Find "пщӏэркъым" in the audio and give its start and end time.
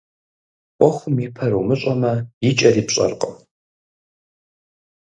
2.87-3.35